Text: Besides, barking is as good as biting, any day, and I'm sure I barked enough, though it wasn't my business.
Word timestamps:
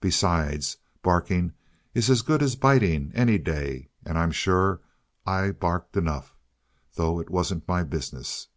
Besides, 0.00 0.78
barking 1.02 1.52
is 1.92 2.08
as 2.08 2.22
good 2.22 2.42
as 2.42 2.56
biting, 2.56 3.12
any 3.14 3.36
day, 3.36 3.90
and 4.06 4.16
I'm 4.18 4.30
sure 4.32 4.80
I 5.26 5.50
barked 5.50 5.98
enough, 5.98 6.34
though 6.94 7.20
it 7.20 7.28
wasn't 7.28 7.68
my 7.68 7.82
business. 7.82 8.48